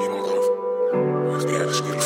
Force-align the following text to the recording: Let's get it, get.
Let's 0.00 1.44
get 1.44 1.60
it, 1.60 1.74
get. 1.74 1.97